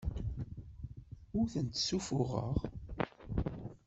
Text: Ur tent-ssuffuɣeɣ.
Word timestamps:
Ur 1.39 1.45
tent-ssuffuɣeɣ. 1.53 2.55